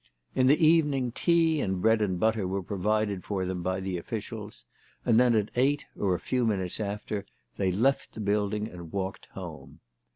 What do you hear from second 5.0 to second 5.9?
and then at eight